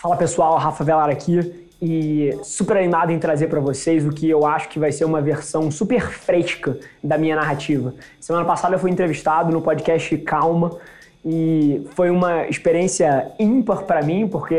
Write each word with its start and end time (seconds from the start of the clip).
Fala 0.00 0.16
pessoal, 0.16 0.56
Rafa 0.56 0.82
Velar 0.82 1.10
aqui 1.10 1.68
e 1.78 2.34
super 2.42 2.78
animado 2.78 3.12
em 3.12 3.18
trazer 3.18 3.48
para 3.48 3.60
vocês 3.60 4.06
o 4.06 4.08
que 4.08 4.30
eu 4.30 4.46
acho 4.46 4.70
que 4.70 4.78
vai 4.78 4.90
ser 4.90 5.04
uma 5.04 5.20
versão 5.20 5.70
super 5.70 6.00
fresca 6.00 6.78
da 7.04 7.18
minha 7.18 7.36
narrativa. 7.36 7.92
Semana 8.18 8.46
passada 8.46 8.76
eu 8.76 8.78
fui 8.78 8.90
entrevistado 8.90 9.52
no 9.52 9.60
podcast 9.60 10.16
Calma 10.16 10.78
e 11.22 11.86
foi 11.94 12.08
uma 12.08 12.46
experiência 12.46 13.30
ímpar 13.38 13.82
para 13.82 14.00
mim, 14.00 14.26
porque 14.26 14.58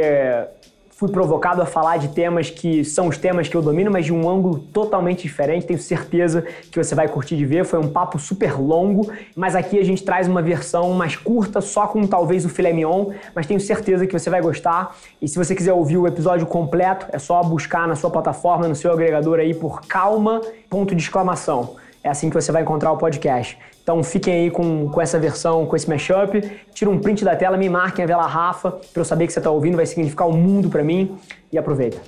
fui 1.01 1.09
provocado 1.09 1.63
a 1.63 1.65
falar 1.65 1.97
de 1.97 2.09
temas 2.09 2.51
que 2.51 2.85
são 2.85 3.07
os 3.07 3.17
temas 3.17 3.47
que 3.47 3.57
eu 3.57 3.61
domino, 3.63 3.89
mas 3.89 4.05
de 4.05 4.13
um 4.13 4.29
ângulo 4.29 4.59
totalmente 4.59 5.23
diferente. 5.23 5.65
Tenho 5.65 5.79
certeza 5.79 6.45
que 6.69 6.77
você 6.77 6.93
vai 6.93 7.07
curtir 7.07 7.35
de 7.35 7.43
ver. 7.43 7.65
Foi 7.65 7.79
um 7.79 7.89
papo 7.89 8.19
super 8.19 8.61
longo, 8.61 9.11
mas 9.35 9.55
aqui 9.55 9.79
a 9.79 9.83
gente 9.83 10.03
traz 10.03 10.27
uma 10.27 10.43
versão 10.43 10.91
mais 10.91 11.15
curta, 11.15 11.59
só 11.59 11.87
com 11.87 12.05
talvez 12.05 12.45
o 12.45 12.49
filé 12.49 12.71
mignon, 12.71 13.07
mas 13.33 13.47
tenho 13.47 13.59
certeza 13.59 14.05
que 14.05 14.13
você 14.13 14.29
vai 14.29 14.41
gostar. 14.41 14.95
E 15.19 15.27
se 15.27 15.39
você 15.39 15.55
quiser 15.55 15.73
ouvir 15.73 15.97
o 15.97 16.05
episódio 16.05 16.45
completo, 16.45 17.07
é 17.11 17.17
só 17.17 17.41
buscar 17.41 17.87
na 17.87 17.95
sua 17.95 18.11
plataforma, 18.11 18.67
no 18.67 18.75
seu 18.75 18.93
agregador 18.93 19.39
aí 19.39 19.55
por 19.55 19.81
calma, 19.87 20.39
ponto 20.69 20.93
de 20.93 21.01
exclamação. 21.01 21.77
É 22.03 22.09
assim 22.09 22.29
que 22.29 22.35
você 22.35 22.51
vai 22.51 22.63
encontrar 22.63 22.91
o 22.91 22.97
podcast. 22.97 23.57
Então 23.83 24.03
fiquem 24.03 24.33
aí 24.33 24.51
com, 24.51 24.89
com 24.89 25.01
essa 25.01 25.19
versão, 25.19 25.65
com 25.65 25.75
esse 25.75 25.87
mashup. 25.87 26.41
Tira 26.73 26.89
um 26.89 26.97
print 26.97 27.23
da 27.23 27.35
tela, 27.35 27.57
me 27.57 27.69
marquem 27.69 28.03
a 28.03 28.07
vela 28.07 28.25
Rafa, 28.25 28.71
para 28.71 29.01
eu 29.01 29.05
saber 29.05 29.27
que 29.27 29.33
você 29.33 29.39
está 29.39 29.51
ouvindo, 29.51 29.75
vai 29.75 29.85
significar 29.85 30.27
o 30.27 30.31
um 30.31 30.37
mundo 30.37 30.69
para 30.69 30.83
mim. 30.83 31.15
E 31.51 31.57
aproveita. 31.57 31.99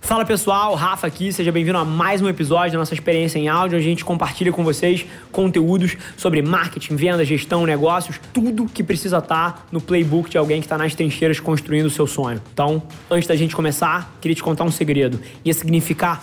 Fala 0.00 0.24
pessoal, 0.24 0.74
Rafa 0.76 1.08
aqui, 1.08 1.32
seja 1.32 1.50
bem-vindo 1.50 1.76
a 1.76 1.84
mais 1.84 2.22
um 2.22 2.28
episódio 2.28 2.72
da 2.72 2.78
nossa 2.78 2.94
experiência 2.94 3.40
em 3.40 3.48
áudio, 3.48 3.76
onde 3.76 3.86
a 3.86 3.90
gente 3.90 4.04
compartilha 4.04 4.52
com 4.52 4.62
vocês 4.62 5.04
conteúdos 5.32 5.96
sobre 6.16 6.40
marketing, 6.42 6.94
venda, 6.94 7.24
gestão, 7.24 7.66
negócios, 7.66 8.20
tudo 8.32 8.66
que 8.66 8.84
precisa 8.84 9.18
estar 9.18 9.52
tá 9.52 9.62
no 9.72 9.80
playbook 9.80 10.30
de 10.30 10.38
alguém 10.38 10.60
que 10.60 10.66
está 10.66 10.78
nas 10.78 10.94
trincheiras 10.94 11.40
construindo 11.40 11.86
o 11.86 11.90
seu 11.90 12.06
sonho. 12.06 12.40
Então, 12.52 12.80
antes 13.10 13.26
da 13.26 13.34
gente 13.34 13.56
começar, 13.56 14.16
queria 14.20 14.36
te 14.36 14.44
contar 14.44 14.62
um 14.62 14.70
segredo. 14.70 15.20
Ia 15.44 15.52
significar 15.52 16.22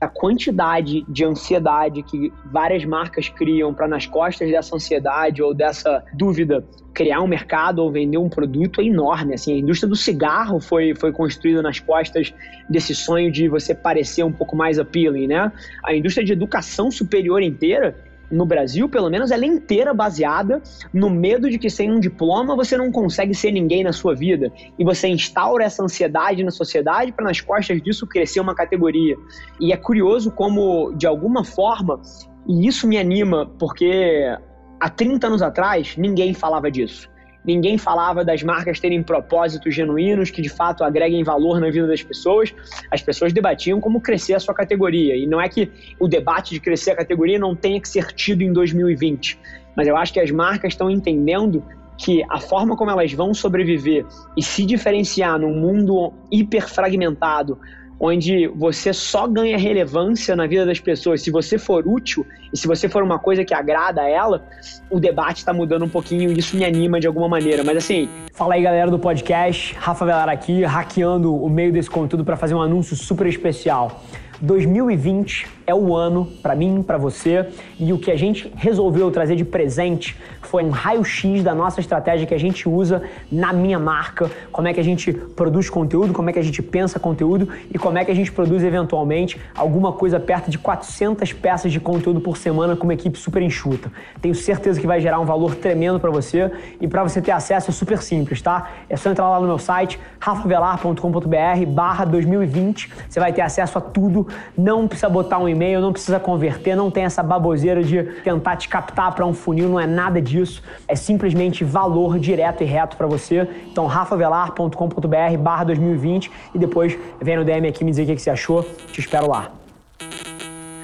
a 0.00 0.06
quantidade 0.06 1.04
de 1.08 1.24
ansiedade 1.24 2.02
que 2.02 2.32
várias 2.52 2.84
marcas 2.84 3.28
criam 3.28 3.74
para 3.74 3.88
nas 3.88 4.06
costas 4.06 4.48
dessa 4.50 4.76
ansiedade 4.76 5.42
ou 5.42 5.52
dessa 5.52 6.04
dúvida 6.14 6.64
criar 6.94 7.20
um 7.20 7.26
mercado 7.26 7.80
ou 7.80 7.90
vender 7.90 8.18
um 8.18 8.28
produto 8.28 8.80
é 8.80 8.84
enorme. 8.84 9.34
Assim, 9.34 9.54
a 9.54 9.58
indústria 9.58 9.88
do 9.88 9.96
cigarro 9.96 10.60
foi, 10.60 10.94
foi 10.94 11.12
construída 11.12 11.62
nas 11.62 11.80
costas 11.80 12.32
desse 12.68 12.94
sonho 12.94 13.30
de 13.30 13.48
você 13.48 13.74
parecer 13.74 14.22
um 14.22 14.32
pouco 14.32 14.56
mais 14.56 14.78
appealing, 14.78 15.26
né? 15.26 15.52
A 15.84 15.94
indústria 15.94 16.24
de 16.24 16.32
educação 16.32 16.90
superior 16.90 17.42
inteira 17.42 17.96
no 18.30 18.44
Brasil, 18.44 18.88
pelo 18.88 19.08
menos, 19.08 19.30
ela 19.30 19.44
é 19.44 19.46
inteira 19.46 19.94
baseada 19.94 20.62
no 20.92 21.08
medo 21.08 21.48
de 21.48 21.58
que 21.58 21.70
sem 21.70 21.90
um 21.90 21.98
diploma 21.98 22.54
você 22.54 22.76
não 22.76 22.92
consegue 22.92 23.34
ser 23.34 23.52
ninguém 23.52 23.82
na 23.82 23.92
sua 23.92 24.14
vida. 24.14 24.52
E 24.78 24.84
você 24.84 25.08
instaura 25.08 25.64
essa 25.64 25.82
ansiedade 25.82 26.44
na 26.44 26.50
sociedade 26.50 27.12
para 27.12 27.24
nas 27.24 27.40
costas 27.40 27.80
disso 27.82 28.06
crescer 28.06 28.40
uma 28.40 28.54
categoria. 28.54 29.16
E 29.60 29.72
é 29.72 29.76
curioso 29.76 30.30
como, 30.30 30.92
de 30.92 31.06
alguma 31.06 31.44
forma, 31.44 32.00
e 32.46 32.66
isso 32.66 32.86
me 32.86 32.98
anima, 32.98 33.46
porque 33.58 34.36
há 34.80 34.88
30 34.88 35.26
anos 35.26 35.42
atrás 35.42 35.96
ninguém 35.96 36.34
falava 36.34 36.70
disso. 36.70 37.08
Ninguém 37.48 37.78
falava 37.78 38.22
das 38.22 38.42
marcas 38.42 38.78
terem 38.78 39.02
propósitos 39.02 39.74
genuínos 39.74 40.30
que 40.30 40.42
de 40.42 40.50
fato 40.50 40.84
agreguem 40.84 41.24
valor 41.24 41.58
na 41.58 41.70
vida 41.70 41.86
das 41.86 42.02
pessoas. 42.02 42.54
As 42.90 43.00
pessoas 43.00 43.32
debatiam 43.32 43.80
como 43.80 44.02
crescer 44.02 44.34
a 44.34 44.38
sua 44.38 44.52
categoria. 44.52 45.16
E 45.16 45.26
não 45.26 45.40
é 45.40 45.48
que 45.48 45.72
o 45.98 46.06
debate 46.06 46.52
de 46.52 46.60
crescer 46.60 46.90
a 46.90 46.96
categoria 46.96 47.38
não 47.38 47.56
tenha 47.56 47.80
que 47.80 47.88
ser 47.88 48.12
tido 48.12 48.42
em 48.42 48.52
2020. 48.52 49.40
Mas 49.74 49.88
eu 49.88 49.96
acho 49.96 50.12
que 50.12 50.20
as 50.20 50.30
marcas 50.30 50.74
estão 50.74 50.90
entendendo 50.90 51.64
que 51.96 52.22
a 52.28 52.38
forma 52.38 52.76
como 52.76 52.90
elas 52.90 53.14
vão 53.14 53.32
sobreviver 53.32 54.04
e 54.36 54.42
se 54.42 54.66
diferenciar 54.66 55.38
num 55.38 55.54
mundo 55.54 56.12
hiper 56.30 56.68
fragmentado, 56.68 57.58
onde 58.00 58.46
você 58.48 58.92
só 58.92 59.26
ganha 59.26 59.58
relevância 59.58 60.36
na 60.36 60.46
vida 60.46 60.64
das 60.64 60.78
pessoas 60.78 61.22
se 61.22 61.30
você 61.30 61.58
for 61.58 61.86
útil 61.86 62.26
e 62.52 62.56
se 62.56 62.66
você 62.66 62.88
for 62.88 63.02
uma 63.02 63.18
coisa 63.18 63.44
que 63.44 63.52
agrada 63.52 64.02
a 64.02 64.08
ela, 64.08 64.46
o 64.88 65.00
debate 65.00 65.38
está 65.38 65.52
mudando 65.52 65.84
um 65.84 65.88
pouquinho 65.88 66.30
e 66.30 66.38
isso 66.38 66.56
me 66.56 66.64
anima 66.64 67.00
de 67.00 67.06
alguma 67.06 67.28
maneira. 67.28 67.64
Mas 67.64 67.78
assim. 67.78 68.08
Fala 68.32 68.54
aí, 68.54 68.62
galera 68.62 68.90
do 68.90 68.98
podcast. 68.98 69.74
Rafa 69.78 70.04
Velar 70.04 70.28
aqui, 70.28 70.62
hackeando 70.62 71.34
o 71.34 71.48
meio 71.48 71.72
desse 71.72 71.90
conteúdo 71.90 72.24
para 72.24 72.36
fazer 72.36 72.54
um 72.54 72.62
anúncio 72.62 72.94
super 72.96 73.26
especial. 73.26 74.02
2020 74.40 75.46
é 75.66 75.74
o 75.74 75.94
ano 75.94 76.26
para 76.42 76.54
mim, 76.54 76.82
para 76.82 76.96
você, 76.96 77.46
e 77.78 77.92
o 77.92 77.98
que 77.98 78.10
a 78.10 78.16
gente 78.16 78.50
resolveu 78.56 79.10
trazer 79.10 79.36
de 79.36 79.44
presente 79.44 80.16
foi 80.42 80.64
um 80.64 80.70
raio-x 80.70 81.42
da 81.42 81.54
nossa 81.54 81.80
estratégia 81.80 82.26
que 82.26 82.34
a 82.34 82.38
gente 82.38 82.68
usa 82.68 83.02
na 83.30 83.52
minha 83.52 83.78
marca, 83.78 84.30
como 84.50 84.66
é 84.66 84.72
que 84.72 84.80
a 84.80 84.84
gente 84.84 85.12
produz 85.12 85.68
conteúdo, 85.68 86.14
como 86.14 86.30
é 86.30 86.32
que 86.32 86.38
a 86.38 86.42
gente 86.42 86.62
pensa 86.62 86.98
conteúdo 86.98 87.48
e 87.72 87.78
como 87.78 87.98
é 87.98 88.04
que 88.04 88.10
a 88.10 88.14
gente 88.14 88.32
produz 88.32 88.62
eventualmente 88.62 89.38
alguma 89.54 89.92
coisa 89.92 90.18
perto 90.18 90.50
de 90.50 90.58
400 90.58 91.32
peças 91.34 91.70
de 91.70 91.80
conteúdo 91.80 92.20
por 92.20 92.36
semana 92.36 92.76
com 92.76 92.84
uma 92.84 92.94
equipe 92.94 93.18
super 93.18 93.42
enxuta. 93.42 93.92
Tenho 94.22 94.34
certeza 94.34 94.80
que 94.80 94.86
vai 94.86 95.00
gerar 95.00 95.20
um 95.20 95.26
valor 95.26 95.54
tremendo 95.54 96.00
para 96.00 96.10
você 96.10 96.50
e 96.80 96.88
para 96.88 97.02
você 97.02 97.20
ter 97.20 97.32
acesso 97.32 97.70
é 97.70 97.74
super 97.74 98.00
simples, 98.00 98.40
tá? 98.40 98.70
É 98.88 98.96
só 98.96 99.10
entrar 99.10 99.28
lá 99.28 99.40
no 99.40 99.46
meu 99.46 99.58
site 99.58 99.98
rafavelar.com.br/barra 100.18 102.04
2020. 102.04 102.90
Você 103.08 103.20
vai 103.20 103.32
ter 103.32 103.42
acesso 103.42 103.76
a 103.76 103.80
tudo, 103.80 104.27
não 104.56 104.86
precisa 104.86 105.08
botar 105.08 105.38
um 105.38 105.48
e-mail, 105.48 105.80
não 105.80 105.92
precisa 105.92 106.18
converter, 106.20 106.76
não 106.76 106.90
tem 106.90 107.04
essa 107.04 107.22
baboseira 107.22 107.82
de 107.82 108.02
tentar 108.22 108.56
te 108.56 108.68
captar 108.68 109.14
para 109.14 109.24
um 109.26 109.32
funil, 109.32 109.68
não 109.68 109.80
é 109.80 109.86
nada 109.86 110.20
disso. 110.20 110.62
É 110.86 110.94
simplesmente 110.94 111.64
valor 111.64 112.18
direto 112.18 112.62
e 112.62 112.66
reto 112.66 112.96
para 112.96 113.06
você. 113.06 113.48
Então, 113.70 113.86
rafavelar.com.br 113.86 115.38
barra 115.38 115.64
2020 115.64 116.30
e 116.54 116.58
depois 116.58 116.98
vem 117.20 117.36
no 117.36 117.44
DM 117.44 117.68
aqui 117.68 117.84
me 117.84 117.90
dizer 117.90 118.04
o 118.04 118.06
que 118.06 118.18
você 118.18 118.30
achou. 118.30 118.62
Te 118.92 119.00
espero 119.00 119.28
lá. 119.28 119.52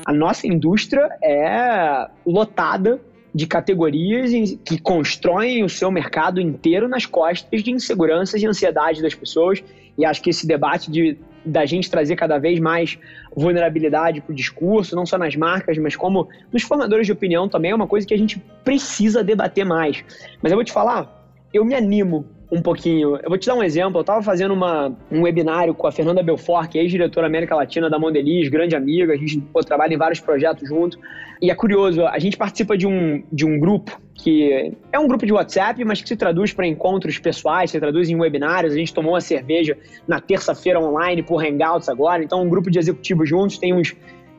A 0.07 0.13
nossa 0.13 0.47
indústria 0.47 1.09
é 1.23 2.09
lotada 2.27 3.01
de 3.35 3.47
categorias 3.47 4.31
que 4.65 4.79
constroem 4.79 5.65
o 5.65 5.69
seu 5.69 5.91
mercado 5.91 6.41
inteiro 6.41 6.89
nas 6.89 7.05
costas 7.05 7.63
de 7.63 7.71
inseguranças 7.73 8.41
e 8.41 8.47
ansiedade 8.47 9.03
das 9.03 9.15
pessoas. 9.15 9.65
E 9.99 10.05
acho 10.05 10.23
que 10.23 10.31
esse 10.31 10.47
debate 10.47 10.91
de 10.91 11.17
da 11.45 11.67
gente 11.67 11.91
trazer 11.91 12.17
cada 12.17 12.39
vez 12.39 12.59
mais 12.59 12.99
vulnerabilidade 13.35 14.21
para 14.21 14.33
o 14.33 14.35
discurso, 14.35 14.97
não 14.97 15.05
só 15.05 15.19
nas 15.19 15.37
marcas, 15.37 15.77
mas 15.79 15.97
como 15.97 16.29
nos 16.53 16.63
formadores 16.63 17.07
de 17.07 17.13
opinião 17.13 17.49
também, 17.49 17.71
é 17.71 17.75
uma 17.75 17.87
coisa 17.87 18.07
que 18.07 18.15
a 18.15 18.19
gente 18.19 18.39
precisa 18.65 19.23
debater 19.23 19.65
mais. 19.65 20.05
Mas 20.43 20.53
eu 20.53 20.57
vou 20.57 20.65
te 20.65 20.73
falar, 20.73 21.29
eu 21.53 21.65
me 21.65 21.75
animo 21.75 22.27
um 22.51 22.61
pouquinho. 22.61 23.17
Eu 23.17 23.29
vou 23.29 23.39
te 23.39 23.47
dar 23.47 23.55
um 23.55 23.63
exemplo. 23.63 23.99
Eu 23.99 24.03
estava 24.03 24.23
fazendo 24.23 24.55
uma, 24.55 24.97
um 25.11 25.23
webinário 25.23 25.75
com 25.75 25.87
a 25.87 25.93
Fernanda 25.93 26.23
Belfort, 26.23 26.71
que 26.71 26.79
é 26.79 26.83
ex-diretora 26.83 27.27
América 27.27 27.55
Latina 27.55 27.89
da 27.91 27.99
Mondeliz, 27.99 28.49
grande 28.49 28.77
amiga. 28.77 29.13
A 29.13 29.17
gente 29.17 29.41
pô, 29.41 29.61
trabalha 29.61 29.95
em 29.95 29.99
vários 29.99 30.21
projetos 30.21 30.69
junto. 30.69 30.99
E 31.41 31.51
é 31.51 31.55
curioso, 31.55 32.07
a 32.07 32.19
gente 32.19 32.37
participa 32.37 32.77
de 32.77 32.87
um, 32.87 33.23
de 33.31 33.45
um 33.45 33.59
grupo 33.59 34.01
que 34.15 34.73
é 34.93 34.99
um 34.99 35.09
grupo 35.09 35.27
de 35.27 35.33
WhatsApp, 35.33 35.85
mas 35.85 36.01
que 36.01 36.09
se 36.09 36.17
traduz 36.17 36.53
para 36.53 36.67
encontros 36.67 37.19
pessoais, 37.19 37.71
se 37.71 37.81
traduz 37.81 38.09
em 38.09 38.17
webinários. 38.17 38.73
A 38.73 38.77
gente 38.77 38.95
tomou 38.95 39.13
uma 39.13 39.21
cerveja 39.21 39.77
na 40.07 40.21
terça-feira 40.21 40.81
online 40.81 41.23
por 41.23 41.45
Hangouts 41.45 41.89
agora. 41.89 42.23
Então, 42.23 42.43
um 42.43 42.49
grupo 42.49 42.71
de 42.71 42.79
executivos 42.79 43.29
juntos 43.29 43.59
tem 43.59 43.75
uns 43.75 43.95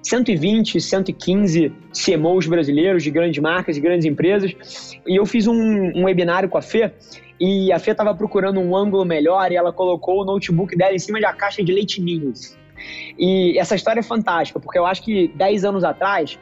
120, 0.06 0.80
115 0.80 1.74
CMOs 1.92 2.46
brasileiros 2.46 3.02
de 3.02 3.10
grandes 3.10 3.42
marcas 3.42 3.76
e 3.76 3.82
grandes 3.82 4.06
empresas. 4.06 4.56
E 5.06 5.16
eu 5.16 5.26
fiz 5.26 5.48
um, 5.48 5.54
um 5.54 6.04
webinário 6.04 6.48
com 6.48 6.60
a 6.60 6.62
Fê 6.62 6.92
e 7.40 7.72
a 7.72 7.80
Fê 7.80 7.92
estava 7.92 8.14
procurando 8.14 8.60
um 8.60 8.76
ângulo 8.76 9.04
melhor 9.04 9.52
e 9.52 9.56
ela 9.56 9.74
colocou 9.74 10.22
o 10.22 10.26
notebook 10.26 10.78
dela 10.78 10.94
em 10.94 11.00
cima 11.00 11.20
de 11.20 11.26
uma 11.26 11.34
caixa 11.34 11.64
de 11.64 11.72
leite 11.72 12.00
ninhos. 12.00 12.56
E 13.18 13.58
essa 13.58 13.76
história 13.76 14.00
é 14.00 14.04
fantástica, 14.04 14.60
porque 14.60 14.78
eu 14.78 14.86
acho 14.86 15.02
que 15.02 15.28
10 15.30 15.66
anos 15.66 15.84
atrás, 15.84 16.38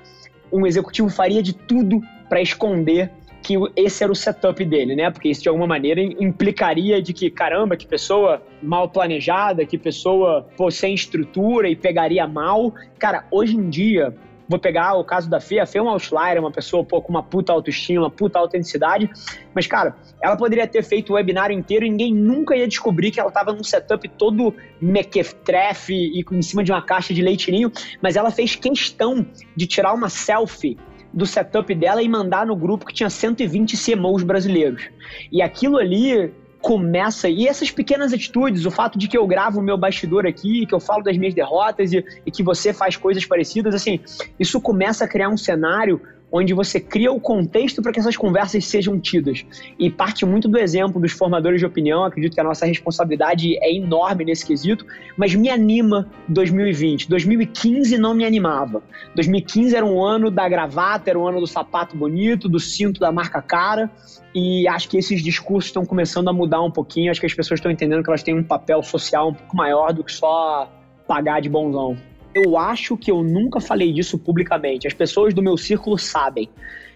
um 0.52 0.68
executivo 0.68 1.10
faria 1.10 1.42
de 1.42 1.54
tudo 1.54 2.02
para 2.28 2.42
esconder 2.42 3.12
que 3.44 3.56
esse 3.76 4.04
era 4.04 4.12
o 4.12 4.16
setup 4.16 4.64
dele, 4.64 4.96
né? 4.96 5.12
Porque 5.12 5.30
isso 5.30 5.44
de 5.44 5.50
alguma 5.50 5.68
maneira 5.68 6.02
implicaria 6.02 7.02
de 7.02 7.12
que, 7.14 7.30
caramba, 7.30 7.76
que 7.76 7.86
pessoa 7.86 8.42
mal 8.62 8.90
planejada, 8.90 9.66
que 9.66 9.78
pessoa 9.78 10.48
pô, 10.56 10.72
sem 10.72 10.94
estrutura 10.94 11.70
e 11.70 11.76
pegaria 11.76 12.26
mal. 12.26 12.74
Cara, 12.98 13.26
hoje 13.30 13.58
em 13.58 13.70
dia, 13.70 14.16
Vou 14.48 14.60
pegar 14.60 14.94
o 14.96 15.04
caso 15.04 15.30
da 15.30 15.40
Fê. 15.40 15.60
A 15.60 15.66
Fê 15.66 15.78
é 15.78 15.82
um 15.82 15.90
outlier, 15.90 16.40
uma 16.40 16.52
pessoa 16.52 16.84
pô, 16.84 17.02
com 17.02 17.10
uma 17.10 17.24
puta 17.24 17.52
autoestima, 17.54 18.10
puta 18.10 18.38
autenticidade. 18.38 19.10
Mas, 19.54 19.68
cara, 19.68 19.96
ela 20.22 20.36
poderia 20.36 20.68
ter 20.68 20.84
feito 20.84 21.12
o 21.12 21.16
webinário 21.16 21.58
inteiro 21.58 21.86
e 21.86 21.90
ninguém 21.90 22.14
nunca 22.14 22.56
ia 22.56 22.68
descobrir 22.68 23.12
que 23.12 23.20
ela 23.20 23.30
estava 23.30 23.54
num 23.54 23.64
setup 23.64 24.08
todo 24.10 24.54
mequetrefe 24.82 25.94
e 25.94 26.26
em 26.32 26.42
cima 26.42 26.64
de 26.64 26.72
uma 26.72 26.82
caixa 26.82 27.14
de 27.14 27.22
leitinho. 27.22 27.72
Mas 28.02 28.16
ela 28.16 28.32
fez 28.32 28.56
questão 28.56 29.26
de 29.56 29.66
tirar 29.66 29.94
uma 29.94 30.10
selfie 30.10 30.78
do 31.14 31.26
setup 31.26 31.74
dela 31.76 32.02
e 32.02 32.10
mandar 32.10 32.46
no 32.46 32.56
grupo 32.56 32.86
que 32.86 32.94
tinha 32.94 33.10
120 33.10 33.78
CMOs 33.78 34.24
brasileiros. 34.24 34.90
E 35.32 35.42
aquilo 35.42 35.78
ali 35.78 36.34
começa. 36.64 37.28
E 37.28 37.46
essas 37.46 37.70
pequenas 37.70 38.14
atitudes, 38.14 38.66
o 38.66 38.72
fato 38.72 38.98
de 38.98 39.10
que 39.10 39.18
eu 39.18 39.28
gravo 39.28 39.60
o 39.60 39.64
meu 39.64 39.78
bastidor 39.78 40.26
aqui, 40.26 40.66
que 40.66 40.74
eu 40.74 40.80
falo 40.80 41.04
das 41.04 41.18
minhas 41.18 41.34
derrotas 41.34 41.92
e, 41.92 42.04
e 42.26 42.32
que 42.32 42.42
você 42.42 42.74
faz 42.74 42.96
coisas 42.96 43.26
parecidas, 43.26 43.76
assim, 43.76 44.00
isso 44.40 44.62
começa 44.62 45.04
a 45.04 45.08
criar 45.08 45.30
um 45.30 45.38
cenário 45.38 46.02
onde 46.36 46.52
você 46.52 46.80
cria 46.80 47.12
o 47.12 47.20
contexto 47.20 47.80
para 47.80 47.92
que 47.92 48.00
essas 48.00 48.18
conversas 48.18 48.66
sejam 48.66 49.00
tidas. 49.00 49.46
E 49.78 49.88
parte 49.92 50.26
muito 50.26 50.48
do 50.48 50.58
exemplo 50.58 51.00
dos 51.00 51.12
formadores 51.12 51.60
de 51.60 51.66
opinião, 51.66 52.04
acredito 52.04 52.34
que 52.34 52.42
a 52.42 52.44
nossa 52.44 52.66
responsabilidade 52.66 53.56
é 53.62 53.72
enorme 53.72 54.26
nesse 54.26 54.44
quesito, 54.44 54.84
mas 55.16 55.36
me 55.36 55.48
anima 55.48 56.10
2020. 56.28 57.08
2015 57.08 58.00
não 58.00 58.16
me 58.16 58.26
animava. 58.26 58.82
2015 59.16 59.76
era 59.76 59.86
um 59.86 60.04
ano 60.04 60.32
da 60.32 60.50
gravata, 60.50 61.12
era 61.12 61.20
um 61.20 61.28
ano 61.28 61.40
do 61.40 61.46
sapato 61.46 61.96
bonito, 61.96 62.50
do 62.50 62.60
cinto 62.60 63.00
da 63.00 63.12
marca 63.12 63.40
cara, 63.40 63.92
e 64.34 64.68
acho 64.68 64.90
que 64.90 64.98
esses 64.98 65.22
discursos 65.22 65.70
estão 65.70 65.86
começando 65.86 66.30
a 66.30 66.34
mudar 66.34 66.64
um 66.64 66.72
pouquinho, 66.72 67.12
acho 67.12 67.20
que 67.20 67.28
as 67.28 67.34
pessoas 67.36 67.60
estão 67.60 67.72
entendendo 67.72 68.02
que 68.04 68.10
elas 68.10 68.24
têm 68.24 68.36
um 68.36 68.44
papel 68.44 68.82
social 68.82 69.30
um 69.30 69.34
pouco 69.36 69.56
maior 69.56 69.94
do 69.94 70.04
que 70.04 70.12
só 70.12 70.68
pagar 71.08 71.42
de 71.42 71.50
bonzão. 71.50 71.96
Eu 72.34 72.58
acho 72.58 72.98
que 72.98 73.12
eu 73.12 73.24
nunca 73.24 73.60
falei 73.60 73.92
disso 73.94 74.18
publicamente. 74.18 74.88
As 74.88 74.94
pessoas 74.94 75.34
do 75.34 75.42
meu 75.42 75.58
círculo 75.58 75.98
sabem. 75.98 76.50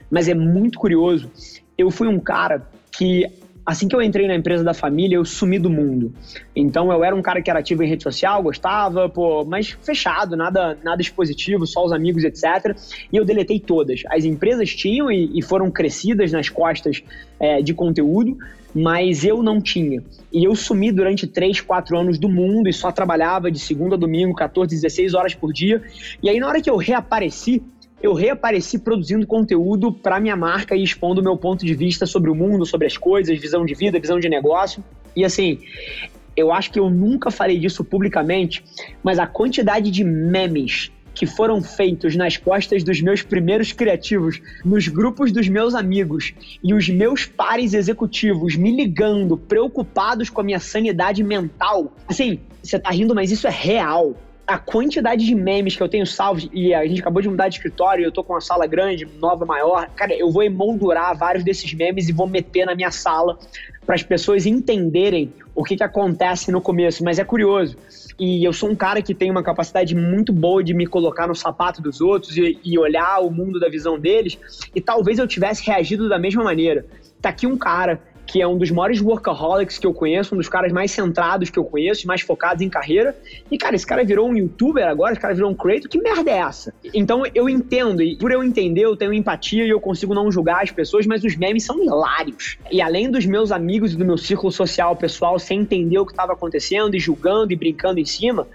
Mas 0.10 0.28
é 0.28 0.34
muito 0.34 0.80
curioso. 0.80 1.30
Eu 1.78 1.92
fui 1.92 2.08
um 2.08 2.20
cara 2.20 2.68
que 2.92 3.26
assim 3.68 3.86
que 3.90 3.94
eu 3.94 4.02
entrei 4.02 4.26
na 4.30 4.36
empresa 4.36 4.64
da 4.64 4.74
família, 4.74 5.18
eu 5.18 5.26
sumi 5.26 5.60
do 5.60 5.70
mundo. 5.70 6.14
Então 6.56 6.90
eu 6.90 7.04
era 7.04 7.14
um 7.14 7.22
cara 7.22 7.42
que 7.42 7.50
era 7.50 7.60
ativo 7.60 7.84
em 7.84 7.90
rede 7.90 8.02
social, 8.02 8.42
gostava, 8.42 9.10
pô, 9.10 9.44
mas 9.44 9.78
fechado, 9.82 10.38
nada, 10.38 10.78
nada 10.82 11.02
expositivo, 11.02 11.68
só 11.68 11.84
os 11.84 11.92
amigos, 11.92 12.24
etc. 12.24 12.74
E 13.12 13.18
eu 13.18 13.26
deletei 13.26 13.60
todas. 13.60 14.04
As 14.08 14.24
empresas 14.24 14.74
tinham 14.74 15.12
e, 15.12 15.38
e 15.38 15.42
foram 15.42 15.70
crescidas 15.70 16.32
nas 16.32 16.48
costas 16.48 17.04
é, 17.38 17.62
de 17.62 17.74
conteúdo, 17.74 18.38
mas 18.78 19.24
eu 19.24 19.42
não 19.42 19.60
tinha. 19.60 20.04
E 20.32 20.44
eu 20.44 20.56
sumi 20.56 20.92
durante 20.92 21.26
3, 21.26 21.62
4 21.62 21.98
anos 21.98 22.20
do 22.20 22.30
mundo 22.30 22.70
e 22.70 22.74
só 22.74 22.92
trabalhava 22.92 23.50
de 23.50 23.58
segunda 23.58 23.96
a 23.96 23.98
domingo, 23.98 24.36
14, 24.36 24.70
16 24.70 25.16
horas 25.16 25.34
por 25.34 25.52
dia. 25.52 25.82
E 26.22 26.30
aí, 26.30 26.40
na 26.40 26.48
hora 26.48 26.62
que 26.62 26.70
eu 26.70 26.78
reapareci, 26.78 27.64
eu 28.04 28.14
reapareci 28.14 28.78
produzindo 28.78 29.26
conteúdo 29.26 29.92
para 29.92 30.20
minha 30.20 30.36
marca 30.36 30.76
e 30.76 30.84
expondo 30.84 31.22
o 31.22 31.24
meu 31.24 31.36
ponto 31.36 31.66
de 31.66 31.74
vista 31.74 32.06
sobre 32.06 32.30
o 32.30 32.36
mundo, 32.36 32.68
sobre 32.68 32.86
as 32.86 32.96
coisas, 32.96 33.40
visão 33.40 33.66
de 33.66 33.74
vida, 33.74 34.00
visão 34.00 34.20
de 34.20 34.30
negócio. 34.30 34.84
E 35.16 35.26
assim, 35.26 35.58
eu 36.36 36.54
acho 36.54 36.72
que 36.72 36.78
eu 36.78 36.88
nunca 36.88 37.32
falei 37.32 37.58
disso 37.58 37.84
publicamente, 37.84 38.64
mas 39.02 39.18
a 39.18 39.26
quantidade 39.26 39.90
de 39.90 40.04
memes 40.04 40.92
que 41.18 41.26
foram 41.26 41.64
feitos 41.64 42.16
nas 42.16 42.38
costas 42.38 42.84
dos 42.84 43.02
meus 43.02 43.24
primeiros 43.24 43.72
criativos, 43.72 44.40
nos 44.64 44.88
grupos 44.88 45.32
dos 45.32 45.50
meus 45.50 45.74
amigos 45.74 46.34
e 46.64 46.76
os 46.76 46.88
meus 46.88 47.26
pares 47.26 47.74
executivos 47.74 48.56
me 48.56 48.72
ligando, 48.72 49.36
preocupados 49.36 50.30
com 50.30 50.42
a 50.42 50.44
minha 50.44 50.60
sanidade 50.60 51.24
mental. 51.24 51.92
Assim, 52.08 52.40
você 52.62 52.78
tá 52.78 52.92
rindo, 52.92 53.16
mas 53.16 53.32
isso 53.32 53.48
é 53.48 53.52
real 53.52 54.16
a 54.46 54.58
quantidade 54.58 55.26
de 55.26 55.36
memes 55.36 55.76
que 55.76 55.84
eu 55.84 55.90
tenho 55.90 56.08
salvos, 56.08 56.48
e 56.54 56.74
a 56.74 56.88
gente 56.88 57.02
acabou 57.02 57.22
de 57.22 57.28
mudar 57.28 57.50
de 57.50 57.56
escritório, 57.56 58.06
eu 58.06 58.12
tô 58.14 58.24
com 58.24 58.32
uma 58.32 58.40
sala 58.40 58.66
grande, 58.66 59.06
nova, 59.20 59.46
maior, 59.46 59.90
cara, 59.90 60.14
eu 60.14 60.32
vou 60.32 60.42
emoldurar 60.42 61.18
vários 61.18 61.44
desses 61.44 61.74
memes 61.74 62.08
e 62.08 62.14
vou 62.14 62.28
meter 62.28 62.66
na 62.66 62.74
minha 62.74 62.90
sala 62.90 63.38
para 63.86 63.96
as 63.96 64.04
pessoas 64.04 64.46
entenderem 64.46 65.34
o 65.54 65.64
que, 65.64 65.76
que 65.76 65.84
acontece 65.84 66.52
no 66.52 66.62
começo. 66.62 67.04
Mas 67.04 67.20
é 67.20 67.24
curioso. 67.24 67.78
E 68.20 68.44
eu 68.44 68.52
sou 68.52 68.70
um 68.70 68.76
cara 68.76 69.02
que 69.02 69.14
tem 69.14 69.30
uma 69.30 69.44
capacidade 69.44 69.96
muito 69.96 70.34
boa 70.34 70.64
de 70.64 70.74
me 70.74 70.88
colocar 70.88 71.28
no 71.28 71.36
sapato 71.36 71.82
dos 71.82 72.02
outros 72.02 72.36
e, 72.36 72.60
e 72.64 72.78
olhar 72.78 73.20
o 73.20 73.30
mundo 73.30 73.60
da 73.60 73.70
visão 73.70 74.00
deles. 74.00 74.40
E 74.74 74.82
talvez 74.82 75.20
eu 75.20 75.28
tivesse 75.28 75.64
reagido 75.64 76.10
da 76.10 76.18
mesma 76.18 76.44
maneira. 76.44 76.86
Tá 77.22 77.30
aqui 77.30 77.46
um 77.46 77.58
cara 77.58 78.02
que 78.28 78.42
é 78.42 78.48
um 78.48 78.58
dos 78.58 78.70
maiores 78.70 79.02
workaholics 79.02 79.80
que 79.80 79.88
eu 79.88 79.94
conheço, 79.94 80.36
um 80.36 80.38
dos 80.38 80.50
caras 80.50 80.72
mais 80.72 80.92
centrados 80.92 81.50
que 81.50 81.58
eu 81.58 81.64
conheço, 81.64 82.06
mais 82.06 82.22
focados 82.22 82.62
em 82.62 82.70
carreira. 82.70 83.16
E, 83.50 83.58
cara, 83.58 83.76
esse 83.76 83.88
cara 83.88 84.04
virou 84.04 84.28
um 84.28 84.36
youtuber 84.36 84.86
agora, 84.86 85.14
esse 85.14 85.22
cara 85.22 85.34
virou 85.34 85.50
um 85.50 85.56
creator, 85.56 85.90
que 85.90 85.98
merda 85.98 86.30
é 86.30 86.38
essa? 86.38 86.74
Então 86.94 87.24
eu 87.34 87.48
entendo, 87.48 88.04
e 88.04 88.18
por 88.18 88.32
eu 88.32 88.44
entender, 88.44 88.82
eu 88.82 88.98
tenho 88.98 89.14
empatia 89.14 89.66
e 89.66 89.70
eu 89.70 89.80
consigo 89.80 90.14
não 90.14 90.30
julgar 90.30 90.62
as 90.62 90.72
pessoas, 90.72 91.08
mas 91.08 91.24
os 91.24 91.38
memes 91.38 91.64
são 91.64 91.82
hilários. 91.82 92.58
E 92.70 92.82
além 92.82 93.10
dos 93.10 93.26
meus 93.26 93.52
amigos 93.52 93.94
e 93.94 93.96
do 93.96 94.04
meu 94.04 94.18
círculo 94.18 94.52
social 94.52 94.96
pessoal 94.96 95.40
sem 95.40 95.62
entender 95.62 95.98
o 95.98 96.06
que 96.06 96.12
estava 96.12 96.34
acontecendo 96.34 96.96
e 96.96 97.00
julgando 97.00 97.54
e 97.54 97.56
brincando 97.56 98.00
em 98.00 98.06
cima, 98.06 98.46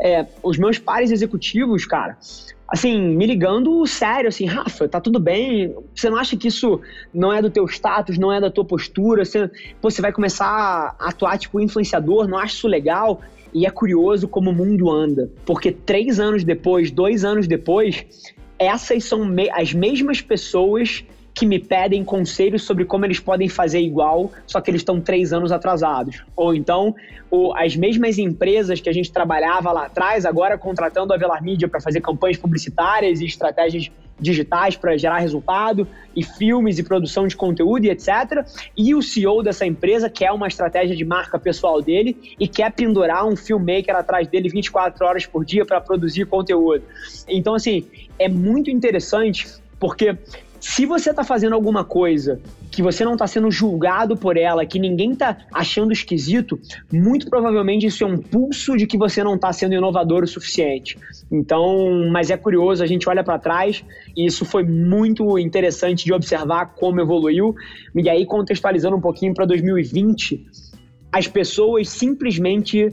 é, 0.00 0.26
os 0.42 0.58
meus 0.58 0.78
pares 0.78 1.12
executivos, 1.12 1.86
cara, 1.86 2.16
assim, 2.72 2.98
me 2.98 3.26
ligando 3.26 3.86
sério, 3.86 4.28
assim, 4.28 4.46
Rafa, 4.46 4.88
tá 4.88 4.98
tudo 4.98 5.20
bem? 5.20 5.76
Você 5.94 6.08
não 6.08 6.16
acha 6.16 6.38
que 6.38 6.48
isso 6.48 6.80
não 7.12 7.30
é 7.30 7.42
do 7.42 7.50
teu 7.50 7.66
status, 7.66 8.16
não 8.16 8.32
é 8.32 8.40
da 8.40 8.50
tua 8.50 8.64
postura? 8.64 9.26
Você, 9.26 9.50
você 9.82 10.00
vai 10.00 10.10
começar 10.10 10.96
a 10.98 11.08
atuar 11.10 11.38
tipo 11.38 11.60
influenciador, 11.60 12.26
não 12.26 12.38
acha 12.38 12.54
isso 12.54 12.66
legal? 12.66 13.20
E 13.52 13.66
é 13.66 13.70
curioso 13.70 14.26
como 14.26 14.48
o 14.48 14.54
mundo 14.54 14.90
anda, 14.90 15.30
porque 15.44 15.70
três 15.70 16.18
anos 16.18 16.44
depois, 16.44 16.90
dois 16.90 17.26
anos 17.26 17.46
depois, 17.46 18.06
essas 18.58 19.04
são 19.04 19.22
me 19.26 19.50
as 19.50 19.74
mesmas 19.74 20.22
pessoas 20.22 21.04
que 21.34 21.46
me 21.46 21.58
pedem 21.58 22.04
conselhos 22.04 22.62
sobre 22.62 22.84
como 22.84 23.04
eles 23.04 23.18
podem 23.18 23.48
fazer 23.48 23.80
igual, 23.80 24.30
só 24.46 24.60
que 24.60 24.70
eles 24.70 24.80
estão 24.80 25.00
três 25.00 25.32
anos 25.32 25.50
atrasados. 25.50 26.22
Ou 26.36 26.54
então, 26.54 26.94
o, 27.30 27.54
as 27.54 27.74
mesmas 27.74 28.18
empresas 28.18 28.80
que 28.80 28.88
a 28.88 28.92
gente 28.92 29.10
trabalhava 29.10 29.72
lá 29.72 29.86
atrás, 29.86 30.26
agora 30.26 30.58
contratando 30.58 31.12
a 31.12 31.16
Velar 31.16 31.42
Mídia 31.42 31.68
para 31.68 31.80
fazer 31.80 32.00
campanhas 32.00 32.36
publicitárias 32.36 33.20
e 33.20 33.24
estratégias 33.24 33.90
digitais 34.20 34.76
para 34.76 34.96
gerar 34.96 35.18
resultado, 35.18 35.86
e 36.14 36.22
filmes 36.22 36.78
e 36.78 36.82
produção 36.82 37.26
de 37.26 37.34
conteúdo 37.34 37.86
e 37.86 37.90
etc. 37.90 38.46
E 38.76 38.94
o 38.94 39.02
CEO 39.02 39.42
dessa 39.42 39.66
empresa 39.66 40.08
quer 40.08 40.30
uma 40.30 40.46
estratégia 40.46 40.94
de 40.94 41.04
marca 41.04 41.38
pessoal 41.38 41.80
dele 41.80 42.34
e 42.38 42.46
quer 42.46 42.70
pendurar 42.70 43.26
um 43.26 43.34
filmmaker 43.34 43.96
atrás 43.96 44.28
dele 44.28 44.48
24 44.48 45.04
horas 45.04 45.26
por 45.26 45.44
dia 45.44 45.64
para 45.64 45.80
produzir 45.80 46.26
conteúdo. 46.26 46.84
Então, 47.26 47.54
assim, 47.54 47.84
é 48.18 48.28
muito 48.28 48.70
interessante 48.70 49.61
porque 49.82 50.16
se 50.60 50.86
você 50.86 51.10
está 51.10 51.24
fazendo 51.24 51.54
alguma 51.54 51.84
coisa 51.84 52.40
que 52.70 52.80
você 52.80 53.04
não 53.04 53.14
está 53.14 53.26
sendo 53.26 53.50
julgado 53.50 54.16
por 54.16 54.36
ela, 54.36 54.64
que 54.64 54.78
ninguém 54.78 55.10
está 55.10 55.38
achando 55.52 55.92
esquisito, 55.92 56.56
muito 56.92 57.28
provavelmente 57.28 57.84
isso 57.84 58.04
é 58.04 58.06
um 58.06 58.16
pulso 58.16 58.76
de 58.76 58.86
que 58.86 58.96
você 58.96 59.24
não 59.24 59.34
está 59.34 59.52
sendo 59.52 59.74
inovador 59.74 60.22
o 60.22 60.26
suficiente. 60.28 60.96
Então, 61.32 62.08
mas 62.12 62.30
é 62.30 62.36
curioso, 62.36 62.80
a 62.80 62.86
gente 62.86 63.08
olha 63.08 63.24
para 63.24 63.40
trás 63.40 63.84
e 64.16 64.24
isso 64.24 64.44
foi 64.44 64.62
muito 64.62 65.36
interessante 65.36 66.04
de 66.04 66.12
observar 66.12 66.74
como 66.76 67.00
evoluiu. 67.00 67.56
E 67.96 68.08
aí, 68.08 68.24
contextualizando 68.24 68.96
um 68.96 69.00
pouquinho 69.00 69.34
para 69.34 69.46
2020, 69.46 70.46
as 71.10 71.26
pessoas 71.26 71.88
simplesmente 71.88 72.86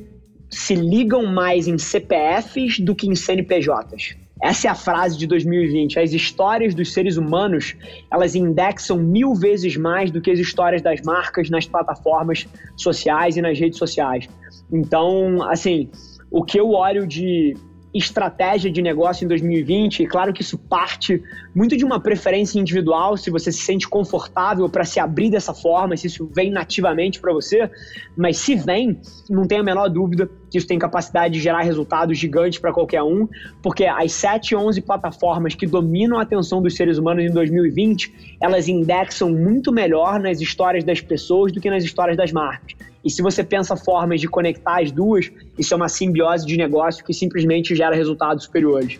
se 0.49 0.73
ligam 0.73 1.28
mais 1.28 1.68
em 1.68 1.78
CPFs 1.78 2.80
do 2.80 2.95
que 2.95 3.07
em 3.07 3.13
CNPJs. 3.13 4.18
Essa 4.41 4.67
é 4.67 4.71
a 4.71 4.75
frase 4.75 5.17
de 5.17 5.27
2020. 5.27 5.99
As 5.99 6.13
histórias 6.13 6.73
dos 6.73 6.93
seres 6.93 7.17
humanos, 7.17 7.75
elas 8.11 8.35
indexam 8.35 8.97
mil 8.97 9.35
vezes 9.35 9.75
mais 9.75 10.11
do 10.11 10.21
que 10.21 10.31
as 10.31 10.39
histórias 10.39 10.81
das 10.81 11.01
marcas 11.01 11.49
nas 11.49 11.65
plataformas 11.65 12.47
sociais 12.77 13.35
e 13.35 13.41
nas 13.41 13.59
redes 13.59 13.77
sociais. 13.77 14.29
Então, 14.71 15.43
assim, 15.43 15.89
o 16.31 16.43
que 16.43 16.59
eu 16.59 16.69
olho 16.71 17.05
de 17.05 17.55
estratégia 17.93 18.71
de 18.71 18.81
negócio 18.81 19.25
em 19.25 19.27
2020. 19.27 20.03
E 20.03 20.07
claro 20.07 20.33
que 20.33 20.41
isso 20.41 20.57
parte 20.57 21.21
muito 21.55 21.75
de 21.75 21.83
uma 21.83 21.99
preferência 21.99 22.59
individual, 22.59 23.17
se 23.17 23.31
você 23.31 23.51
se 23.51 23.59
sente 23.59 23.87
confortável 23.87 24.69
para 24.69 24.85
se 24.85 24.99
abrir 24.99 25.29
dessa 25.29 25.53
forma, 25.53 25.97
se 25.97 26.07
isso 26.07 26.29
vem 26.33 26.51
nativamente 26.51 27.19
para 27.19 27.33
você. 27.33 27.69
Mas 28.15 28.37
se 28.37 28.55
vem, 28.55 28.99
não 29.29 29.45
tem 29.45 29.59
a 29.59 29.63
menor 29.63 29.89
dúvida 29.89 30.29
que 30.49 30.57
isso 30.57 30.67
tem 30.67 30.79
capacidade 30.79 31.33
de 31.33 31.39
gerar 31.39 31.61
resultados 31.61 32.17
gigantes 32.17 32.59
para 32.59 32.73
qualquer 32.73 33.03
um, 33.03 33.27
porque 33.61 33.85
as 33.85 34.11
7, 34.11 34.55
11 34.55 34.81
plataformas 34.81 35.55
que 35.55 35.67
dominam 35.67 36.17
a 36.17 36.23
atenção 36.23 36.61
dos 36.61 36.75
seres 36.75 36.97
humanos 36.97 37.23
em 37.23 37.31
2020, 37.31 38.37
elas 38.41 38.67
indexam 38.67 39.31
muito 39.31 39.71
melhor 39.71 40.19
nas 40.19 40.41
histórias 40.41 40.83
das 40.83 41.01
pessoas 41.01 41.51
do 41.51 41.61
que 41.61 41.69
nas 41.69 41.83
histórias 41.83 42.17
das 42.17 42.31
marcas. 42.31 42.88
E 43.03 43.09
se 43.09 43.21
você 43.21 43.44
pensa 43.44 43.75
formas 43.75 44.19
de 44.19 44.27
conectar 44.27 44.81
as 44.81 44.91
duas, 44.91 45.31
isso 45.57 45.73
é 45.73 45.77
uma 45.77 45.87
simbiose 45.87 46.45
de 46.45 46.57
negócio 46.57 47.03
que 47.03 47.13
simplesmente 47.13 47.75
gera 47.75 47.95
resultados 47.95 48.44
superiores. 48.44 48.99